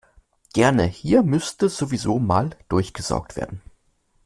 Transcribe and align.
Gerne, 0.55 0.81
hier 0.85 1.21
müsste 1.21 1.69
sowieso 1.69 2.17
mal 2.17 2.49
durchgesaugt 2.69 3.35
werden. 3.35 3.61